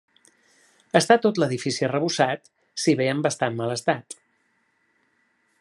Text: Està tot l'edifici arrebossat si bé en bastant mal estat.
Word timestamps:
Està 0.99 1.17
tot 1.25 1.41
l'edifici 1.43 1.87
arrebossat 1.89 2.51
si 2.85 2.97
bé 3.03 3.09
en 3.15 3.23
bastant 3.29 3.61
mal 3.63 3.79
estat. 3.79 4.21